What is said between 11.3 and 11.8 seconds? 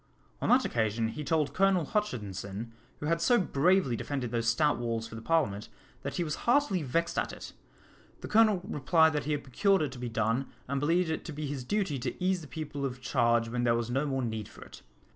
be his